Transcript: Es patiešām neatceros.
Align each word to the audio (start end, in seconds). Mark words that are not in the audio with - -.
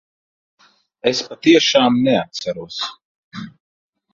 Es 1.11 1.21
patiešām 1.27 1.99
neatceros. 2.09 2.81